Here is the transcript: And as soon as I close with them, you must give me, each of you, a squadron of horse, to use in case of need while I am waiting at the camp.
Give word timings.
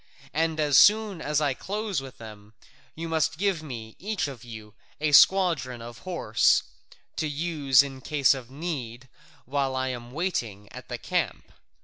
And 0.33 0.59
as 0.59 0.79
soon 0.79 1.21
as 1.21 1.39
I 1.39 1.53
close 1.53 2.01
with 2.01 2.17
them, 2.17 2.55
you 2.95 3.07
must 3.07 3.37
give 3.37 3.61
me, 3.61 3.95
each 3.99 4.27
of 4.27 4.43
you, 4.43 4.73
a 4.99 5.11
squadron 5.11 5.79
of 5.79 5.99
horse, 5.99 6.63
to 7.17 7.27
use 7.27 7.83
in 7.83 8.01
case 8.01 8.33
of 8.33 8.49
need 8.49 9.07
while 9.45 9.75
I 9.75 9.89
am 9.89 10.09
waiting 10.11 10.71
at 10.71 10.87
the 10.89 10.97
camp. 10.97 11.51